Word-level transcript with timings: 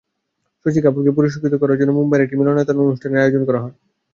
শশী 0.65 0.79
কাপুরকে 0.83 1.11
পুরস্কৃত 1.15 1.53
করার 1.61 1.79
জন্য 1.79 1.91
মুম্বাইয়ের 1.97 2.25
একটি 2.25 2.35
মিলনায়তনে 2.39 2.83
অনুষ্ঠানের 2.83 3.21
আয়োজন 3.21 3.43
করা 3.47 3.59
হয়। 3.63 3.75